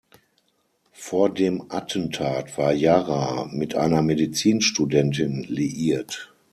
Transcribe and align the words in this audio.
Vor 0.93 1.29
dem 1.31 1.65
Attentat 1.69 2.57
war 2.57 2.73
Jarrah 2.73 3.47
mit 3.53 3.75
einer 3.75 4.01
Medizinstudentin 4.01 5.43
liiert. 5.47 6.33